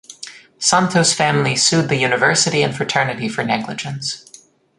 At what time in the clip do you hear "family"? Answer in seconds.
1.13-1.55